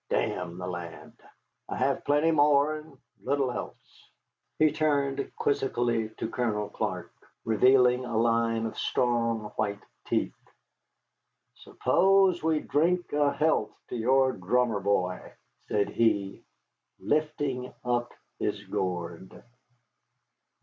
Damn 0.09 0.57
the 0.57 0.65
land. 0.65 1.13
I 1.69 1.75
have 1.75 2.05
plenty 2.05 2.31
more, 2.31 2.77
and 2.77 2.97
little 3.21 3.51
else." 3.51 4.09
He 4.57 4.71
turned 4.71 5.31
quizzically 5.35 6.09
to 6.17 6.27
Colonel 6.27 6.69
Clark, 6.69 7.11
revealing 7.45 8.03
a 8.05 8.17
line 8.17 8.65
of 8.65 8.75
strong, 8.79 9.49
white 9.57 9.83
teeth. 10.07 10.33
"Suppose 11.53 12.41
we 12.41 12.61
drink 12.61 13.13
a 13.13 13.31
health 13.31 13.77
to 13.89 13.95
your 13.95 14.31
drummer 14.31 14.79
boy," 14.79 15.33
said 15.67 15.89
he, 15.89 16.43
lifting 16.97 17.71
up 17.85 18.11
his 18.39 18.63
gourd. 18.63 19.43